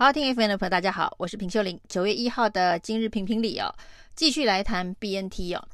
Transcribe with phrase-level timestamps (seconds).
[0.00, 1.80] 好，听 FM 的朋友，大家好，我是平秀玲。
[1.88, 3.74] 九月一号的今日评评理哦，
[4.14, 5.68] 继续来谈 BNT 哦。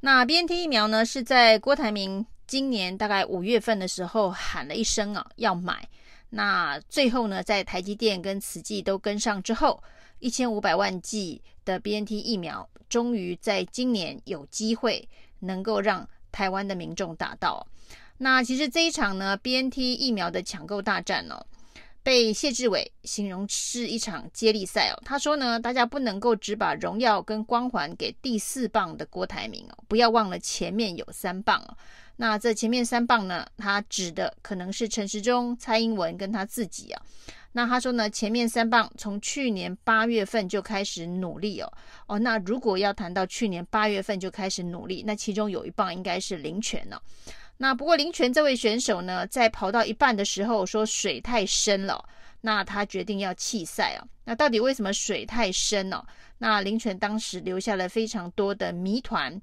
[0.00, 5.86] 那 BNT 疫苗呢，是在郭台铭今年大概五月份的时候喊了一声啊，要买。
[6.30, 9.82] 那最后呢，在台积电跟慈济都跟上之后，
[10.20, 15.06] 一千五百万剂的 BNT 疫苗，终于在今年有机会
[15.40, 17.66] 能够让台湾的民众打到。
[18.16, 21.44] 那其实这一场呢，BNT 疫苗的抢购大战哦。
[22.06, 25.02] 被谢志伟形容是一场接力赛哦。
[25.04, 31.76] 他说呢，大家不能够只把荣耀跟光环给第四棒的郭台铭哦，不要忘了前面有三棒哦。
[32.14, 37.02] 那这前面三棒呢，他指的可能是陈时中、蔡英文跟他自己啊。
[37.50, 41.72] 那他说呢，前面三棒从去年八月份就开始努力哦
[42.06, 42.16] 哦。
[42.20, 47.00] 那如果要谈到去年八月份就开始努力，那其中有一棒应该是林权呢。
[47.58, 52.04] 那不过林权这位选手呢，在跑到一半的时候说水太深了，
[52.40, 54.06] 那他决定要弃赛哦。
[54.24, 56.04] 那到底为什么水太深哦？
[56.38, 59.40] 那林权当时留下了非常多的谜团。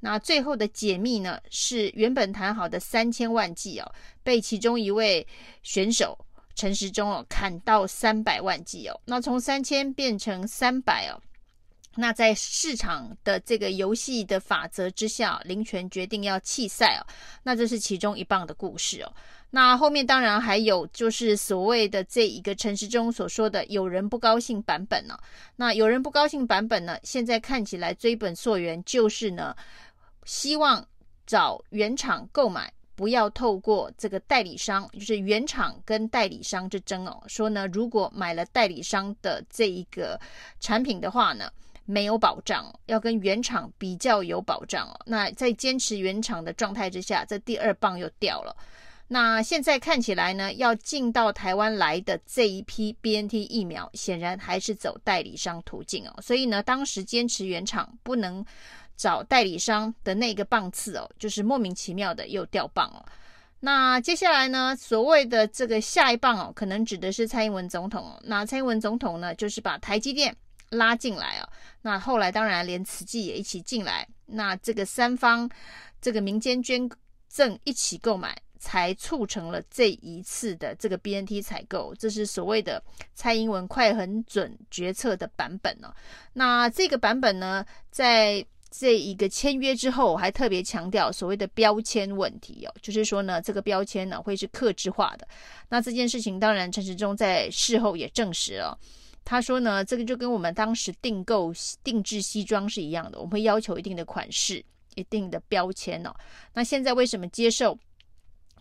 [0.00, 3.92] 那最后的解密呢，是原本谈好的三千万计哦，
[4.24, 5.24] 被其中一位
[5.62, 6.18] 选手
[6.56, 9.00] 陈时中哦砍到三百万计哦。
[9.04, 11.14] 那从三千变成三百哦。
[11.96, 17.06] 那在市场的这个游戏的法则之下，林权决定要弃赛哦。
[17.42, 19.12] 那这是其中一棒的故事哦。
[19.50, 25.18] 那后面当然还有就是所谓的这一个陈时中所说的“有人不高兴”版本呢。
[25.56, 29.54] 那有人不高兴版本呢，现在看起来追本溯源，就是呢，
[30.24, 30.82] 希望
[31.26, 37.22] 找原厂购买，不要透过这个代理商，就是原厂跟代理商之争哦。
[37.26, 40.18] 说呢，如果买了代理商的这一个
[40.60, 41.52] 产品的话呢，
[41.84, 45.00] 没有保障，要跟原厂比较有保障哦。
[45.06, 48.56] 那在坚持原厂的状态之下，这第二棒又掉了。
[49.08, 56.14] 那现在看起来呢，要进到台湾来的这一批 BNT 疫苗，显然还是走代理商途径哦。
[56.22, 58.42] 所以呢，当时坚持原厂不能
[58.96, 63.04] 找代理商的那个棒次哦，就是莫名其妙的又掉棒了。
[63.60, 68.18] 那接下来呢，所谓的这个下一棒哦，可能指的是蔡英文总统。
[68.24, 70.34] 那蔡英文总统呢，就是把台积电。
[70.72, 71.48] 拉进来啊，
[71.82, 75.48] 那后来当然连慈济也一起进来，那这个三方
[76.00, 76.88] 这个民间捐
[77.28, 82.82] 赠一起购买，才促成了这一次的这个 BNT 采购，这是所谓的
[83.14, 85.92] 蔡英文快狠准决策的版本呢。
[86.32, 95.28] 那这个版本呢，在这一个签约之后，还特别强调所谓的标签问题哦，就是说呢，这个标签呢会是克制化的。
[95.68, 98.78] 那这件事情当然陈时中在事后也证实了。
[99.24, 101.52] 他说呢，这个就跟我们当时订购
[101.84, 104.62] 定制西装是一样的，我们会要求一定的款式、
[104.96, 106.12] 一定的标签哦。
[106.52, 107.78] 那现在为什么接受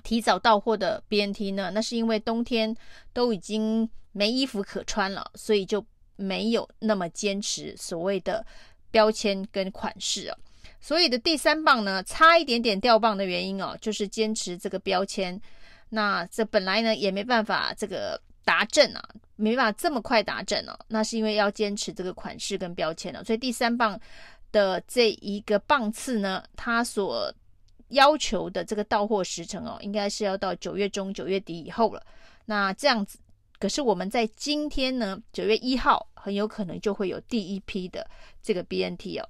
[0.03, 1.71] 提早到货的 BNT 呢？
[1.73, 2.75] 那是因为冬天
[3.11, 5.83] 都已经没衣服可穿了，所以就
[6.15, 8.45] 没有那么坚持所谓的
[8.91, 10.37] 标签跟款式哦。
[10.79, 15.41] 所以的第三棒呢，差一点点掉棒的原因哦，就是坚持这个标签。
[15.89, 18.21] 那这本来呢也没办法这个。
[18.43, 23.99] 达阵啊，没办法这么快达阵哦，那是因为要坚持这个款式跟标签了，所以第三棒
[24.51, 27.33] 的这一个棒次呢，它所
[27.89, 32.03] 要求的这个到货时程哦，应该是要到九月中、九月底以后了。
[32.45, 33.19] 那这样子，
[33.59, 38.09] 可是我们在今天呢，九月一号很有可能就会有第一批的
[38.41, 39.29] 这个 BNT 哦，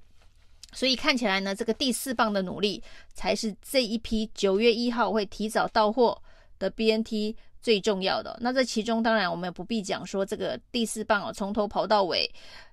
[0.72, 6.20] 所以看起来呢，这个第四棒的努力才是这一批九月一号会提早到货
[6.58, 7.36] 的 BNT。
[7.62, 12.28] 最重要的，那这其中当然我们也不必讲说这个第四棒哦，从头跑到尾，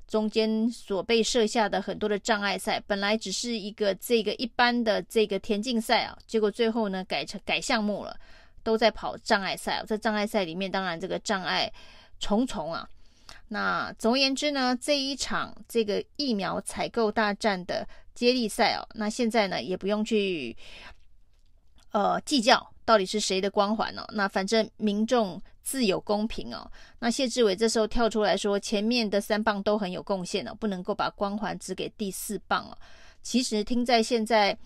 [0.07, 8.19] 中间所被设下的很多的障碍赛，本来只是一个这个一般的这个田径赛啊，结果最后呢改成改项目了，
[8.63, 9.83] 都在跑障碍赛。
[9.85, 11.71] 在障碍赛里面，当然这个障碍
[12.19, 12.89] 重重啊。
[13.47, 20.57] 那总而言之呢，这一场这个疫苗采购大战的接力赛哦，那现在呢也不用去
[21.91, 22.67] 呃计较。
[22.89, 24.03] 到底是谁的光环呢？
[24.13, 26.67] 那反正民众自有公平哦。
[26.97, 32.75] 那谢志伟这时候跳出来说，前面的三棒都很有贡献哦，不能够把光环只给第四棒哦。
[33.21, 34.57] 其实听在现在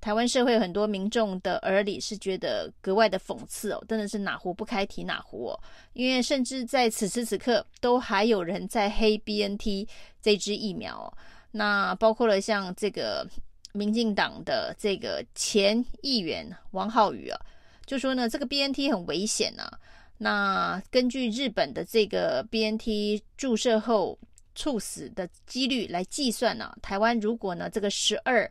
[0.00, 5.60] 台湾社会很多民众的耳里，是觉得格外的讽刺哦，真的是哪壶不开提哪壶哦。
[5.92, 9.88] 因为甚至在此时此刻，都还有人在黑 BNT
[10.22, 11.12] 这支疫苗哦。
[11.50, 13.28] 那包括了像这个
[13.72, 17.40] 民进党的这个前议员王浩宇啊。
[17.86, 19.70] 就说呢，这个 BNT 很危险呐、
[20.18, 24.18] 那根据日本的这个 BNT 注射后
[24.54, 28.50] 猝死的几率来计算呢、台湾如果呢这个十二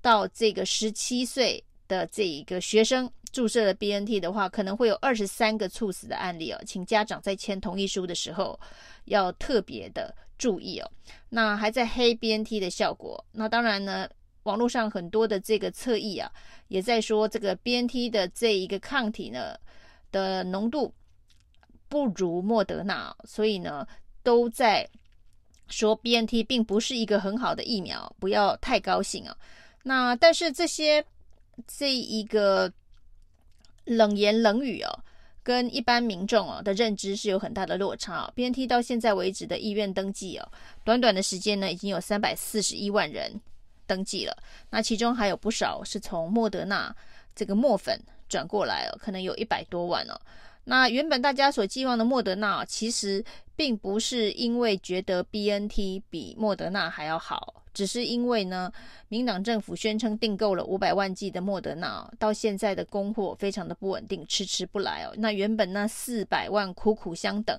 [0.00, 8.58] 到这个十七岁的这一个学生注射了 BNT 的话，可能会有二十三个猝死的案例哦，请家长在签同意书的时候
[9.04, 10.90] 要特别的注意哦。
[11.28, 14.08] 那还在黑 BNT 的效果，那当然呢，
[14.44, 16.30] 网络上很多的这个侧翼啊，
[16.68, 19.56] 也在说这个 BNT 的这一个抗体呢
[20.10, 20.92] 的浓度
[21.88, 23.86] 不如莫德纳，所以呢
[24.22, 24.88] 都在
[25.68, 29.36] 说 BNT 并不是一个很好的疫苗，不要太高兴啊。
[29.82, 31.04] 那但是这些
[31.66, 32.72] 这一个
[33.84, 34.98] 冷言冷语哦，
[35.42, 38.32] 跟一般民众哦的认知是有很大的落差哦。
[38.36, 40.48] BNT 到现在为止的医院登记哦，
[40.84, 43.40] 短短的时间呢，已经有三百四十一万人
[43.86, 44.36] 登记了。
[44.70, 46.94] 那其中还有不少是从莫德纳
[47.34, 50.20] 这个墨粉转过来了，可能有一百多万哦。
[50.64, 53.24] 那原本大家所寄望的莫德纳，其实
[53.56, 57.62] 并不是因为觉得 BNT 比莫德纳还要好。
[57.74, 58.70] 只是因为呢，
[59.08, 65.14] 民党政府宣称订购了五百万剂的莫德纳，到现在的供货非常的不稳定，迟迟不来哦。
[65.16, 67.58] 那原本那四百万苦苦相等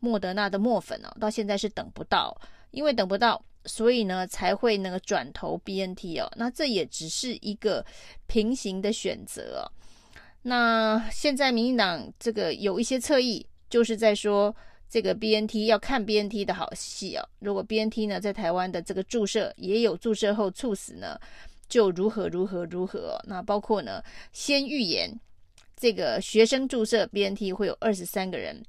[0.00, 2.38] 莫德纳的墨粉哦，到现在是等不到，
[2.72, 6.30] 因为等不到，所以呢才会那个转投 BNT 哦。
[6.36, 7.84] 那这也只是一个
[8.26, 9.70] 平行的选择哦。
[10.42, 14.54] 那现在民进党这个有一些侧翼，就是在说。
[14.86, 17.28] 这个 BNT 要看 BNT 的好戏哦。
[17.40, 21.18] 如果 BNT 呢在台湾的这个注射也有注射后猝死呢，
[21.68, 23.20] 就如何如何如何。
[23.24, 24.00] 那包括呢，
[24.32, 25.18] 先预言
[25.76, 28.64] 这个学生注射 BNT 会有二十三个人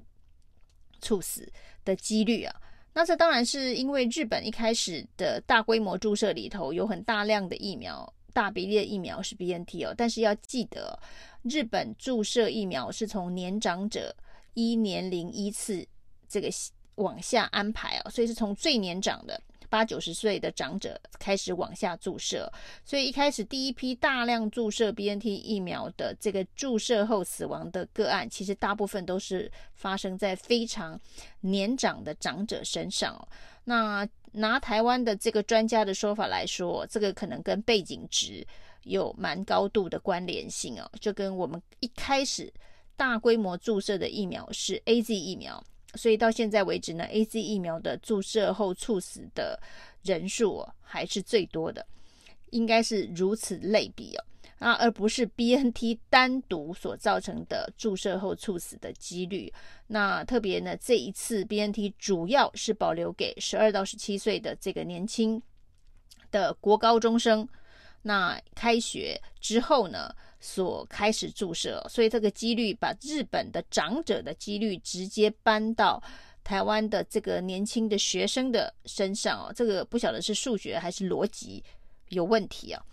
[1.00, 1.48] 猝死
[1.84, 2.56] 的几率啊。
[2.96, 9.94] 那这当然是因为日本一开始的大规模注射里头有很大量的疫苗，大比例的疫苗是 BNT 哦。
[9.96, 10.98] 但是要记得，
[11.44, 14.16] 日本注射疫苗是从年长者
[14.56, 15.88] 一年龄一次。
[16.28, 16.50] 这个
[16.96, 19.40] 往下安排哦，所以是从最年长的
[19.76, 22.50] 八九十岁的长者开始往下注射，
[22.86, 30.98] 所以一开始第一批大量注射 BNT 疫苗的这个注射后死亡的个案，其实大部分都是发生在非常
[31.42, 33.28] 年长的长者身上。
[33.66, 38.48] 那拿台湾的这个专家的说法来说，这个可能跟背景值
[38.84, 42.50] 有蛮高度的关联性哦，就跟我们一开始
[42.96, 45.62] 大规模注射的疫苗是 AZ 疫苗。
[45.96, 49.60] 所以到现在为止呢，AZ 疫苗的注射后猝死的
[50.04, 51.86] 人数，还是最多的，
[52.52, 54.24] 应该是如此类比哦，
[54.60, 59.52] 啊，而不是 BNT 单独所造成的注射后猝死的几率。
[59.88, 65.42] 那特别呢，这一次 BNT 主要是保留给十二到十七岁的这个年轻
[66.32, 67.48] 的国高中生。
[68.02, 76.02] 那开学之后呢，所开始注射，所以这个几率把日本的长者的几率直接搬到
[76.44, 81.64] 台湾的这个年轻的学生的身上哦，这个不晓得是数学还是逻辑
[82.10, 82.84] 有问题啊。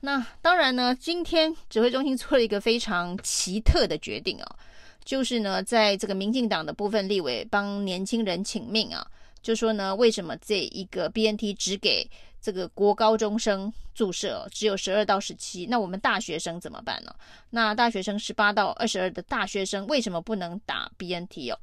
[0.00, 4.56] 那当然呢，今天指挥中心做了一个非常奇特的决定啊，
[5.04, 9.06] 就是呢，在这个民进党的部分立委帮年轻人请命啊，
[9.42, 12.08] 就说呢，为什么这一个 BNT 只给
[12.40, 17.14] 这个国高中生注射只有十二到十七，那我们大学生怎么办呢？
[17.50, 21.58] 那大学生十八到二十二的大学生为什么不能打 BNT 哦？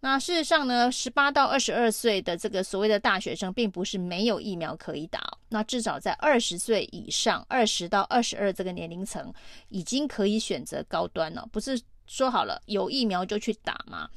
[0.00, 5.20] 那事实上呢，十八到二十二岁的这个所谓的大学生，并不是没有疫苗可以打。
[5.50, 9.32] 那至少在二十岁以上，二十到二十二这个年龄层，
[9.68, 11.46] 已经可以选择高端了。
[11.52, 14.08] 不是说好了有疫苗就去打吗？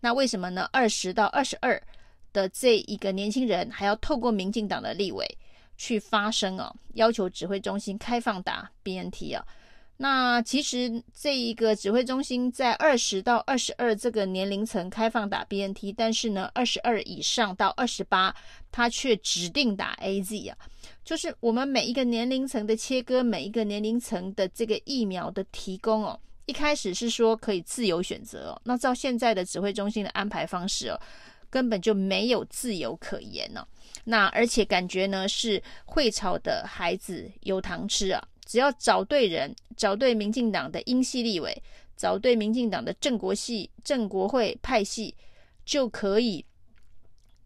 [0.00, 0.68] 那为什么呢？
[0.72, 1.82] 二十到二十二
[2.32, 5.26] 的这一个年轻人，还要透过民进党的立委，
[5.78, 9.42] 去发声哦，要求指挥中心开放打 BNT 啊。
[10.00, 18.32] 那其实这一个指挥中心在二十到二十二这个年龄层开放打 BNT，但是呢，二十二以上到二十八，
[18.70, 20.56] 他却指定打 AZ 啊。
[21.04, 31.00] 就是我们每一个年龄层的切割，每一个年龄层的这个疫苗的提供哦，一开始是说可以自由选择哦，那照现在的指挥中心的安排方式哦，
[31.50, 33.66] 根本就没有自由可言呢。
[34.04, 38.22] 那而且感觉呢是会吵的孩子有糖吃啊！
[38.46, 41.62] 只要找对人，找对民进党的英系立委，
[41.96, 45.14] 找对民进党的正国系、正国会派系，
[45.66, 46.44] 就可以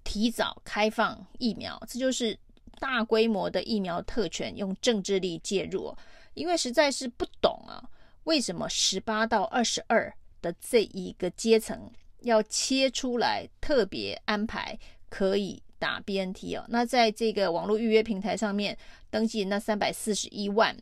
[0.04, 1.82] 提早开放疫苗。
[1.88, 2.38] 这就是
[2.78, 5.92] 大规模的疫苗特权，用政治力介入。
[6.34, 7.82] 因为实在是不懂啊，
[8.24, 11.90] 为什么十八到二十二的这一个阶层
[12.22, 15.62] 要切出来特别安排可以。
[15.82, 18.78] 打 BNT 哦，那在这个网络预约平台上面
[19.10, 20.76] 登记那三百四十一万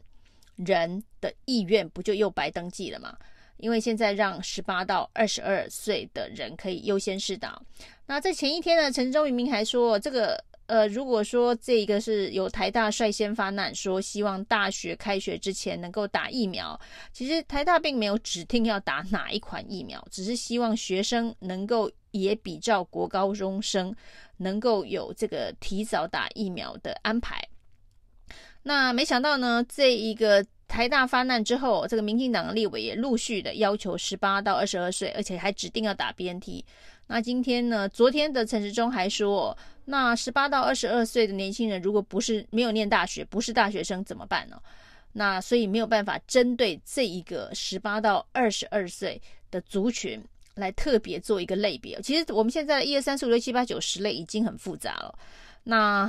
[0.56, 3.16] 人的意愿，不就又白登记了吗？
[3.56, 7.58] 因为现在让十八到二十二岁的人可以优先试打。
[8.08, 10.38] 那在前一天呢，陈时中明明还说这个
[10.70, 16.80] 呃，如果说这个是由台大率先发难，说希望大学开学之前能够打疫苗，
[17.12, 23.92] 其实台大并没有指定要打哪一款疫苗，只是希望学生能够也比照国高中生，
[24.36, 27.42] 能够有这个提早打疫苗的安排。
[28.62, 36.62] 那没想到呢，这一个台大发难之后，这个民进党的立委也陆续的要求十八到二十二岁，而且还指定要打 BNT。
[37.10, 44.56] 那今天呢，昨天的陈时中还说，那十八到二十二岁的年轻人，如果不是没有念大学，不是大学生怎么办呢？
[45.14, 50.22] 那所以没有办法针对这一个十八到二十二岁的族群
[50.54, 52.00] 来特别做一个类别。
[52.00, 55.12] 其实我们现在一二三四五六七八九十类已经很复杂了。
[55.64, 56.08] 那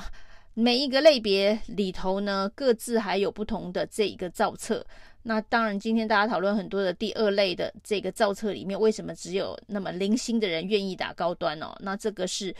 [0.53, 4.85] 每一个类别里头呢，各自还有不同的这一个造册。
[5.23, 11.75] 那当然，今天大家讨论很多的第二类的这个造册里面，为什么只有那么零星的人愿意打高端哦？
[11.79, 12.55] 那这个是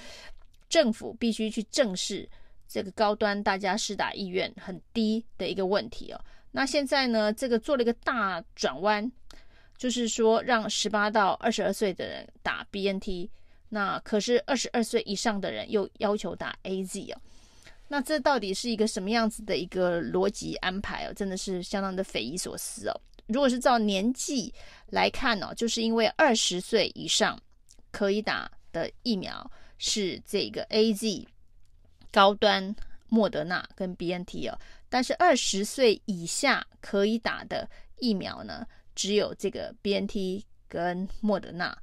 [0.70, 2.30] 政府必须去正视
[2.68, 6.22] 这个高端大家施打意愿很低的一个问题哦。
[6.51, 9.12] 那现在呢，这个做了一个大转弯，
[9.75, 13.27] 就是说让十八到二十二岁的人打 BNT，
[13.70, 17.22] 那可是二十二岁以上的人又要求打 AZ 哦。
[17.91, 21.13] 那这到底是一个什么样子的一个逻辑安排哦？
[21.13, 23.01] 真的是相当的匪夷所思哦。
[23.27, 24.53] 如果是照年纪
[24.88, 27.38] 来看哦，就是因为二十岁以上
[27.91, 29.45] 可以打的疫苗
[29.77, 31.27] 是这个 AZ
[32.13, 32.74] 高端、
[33.10, 34.57] 莫德纳跟 BNT 哦，
[34.88, 37.69] 但是二十岁以下可以打的
[38.00, 41.77] 疫苗呢，只有这个 BNT 跟莫德纳，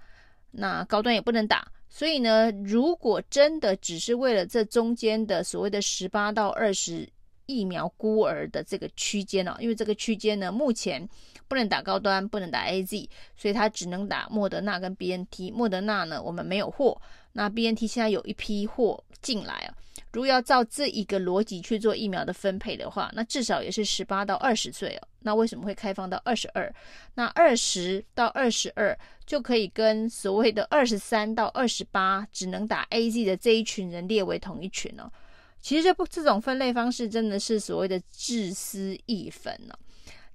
[0.52, 1.70] 那高端也不能打。
[1.88, 7.08] 所以呢，如果真的只是为了这中间的所谓的十八到二十
[7.46, 11.08] 疫苗孤儿的这个区间哦，因为这个区间呢，目前
[11.48, 15.50] 不能打高端，不能打 AZ，所以它只能打莫德纳跟 BNT。
[15.52, 17.00] 莫德纳呢，我们没有货，
[17.32, 19.74] 那 BNT 现在有一批货进来啊。
[20.12, 25.08] 如果要照这一个逻辑去做疫苗的分配的话，那至少也是十八到二十岁哦。
[25.20, 26.72] 那为什么会开放到二十二？
[27.14, 28.96] 那二十到二十二
[29.28, 35.12] 就可以跟所谓的二十三到二十八只能打 AZ 的这一群人列为同一群、哦？
[35.60, 39.78] 其实这不这种分类方式真的是所谓的自私异分、哦。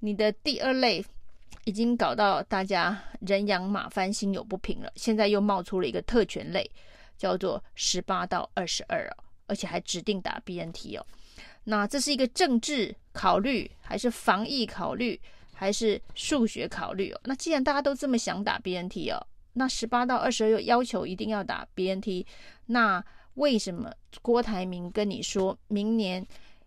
[0.01, 1.03] 你的第二类
[1.65, 6.69] 已经搞到大家人仰马翻、心有不平了，现在又冒出了一个特权类，
[7.17, 11.05] 叫做十八到二十二哦，而且还指定打 BNT 哦。
[11.63, 15.19] 那这是一个政治考虑，还是防疫考虑，
[15.53, 17.21] 还是数学考虑哦？
[17.25, 22.25] 那既然大家都这么想打 BNT 哦，那十八到二十二又要求一定要打 BNT，
[22.65, 23.03] 那
[23.35, 23.91] 为什么
[24.21, 26.25] 郭台铭跟你说明年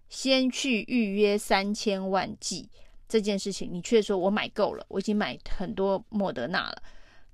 [0.08, 2.68] 先去预约三千万剂
[3.08, 6.82] 这件事情，你却说我买够了，我已经买很多莫德纳了？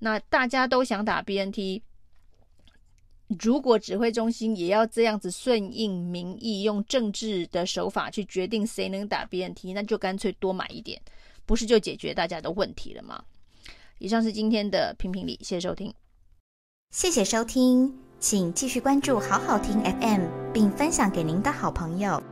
[0.01, 1.83] 那大家都想打 BNT。
[3.39, 11.01] 如果指挥中心也要这样子顺应民意，用政治的手法去决定谁能打 BNT，那就干脆多买一点，
[11.45, 13.25] 不是就解决大家的问题了吗？
[13.99, 15.95] 以上是今天的评评理，谢谢收听，
[16.91, 22.23] 谢谢收听，请继续关注好好听 FM，并分享给您的好朋友。